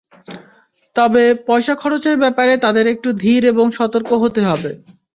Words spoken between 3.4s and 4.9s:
এবং সতর্ক হতে হবে।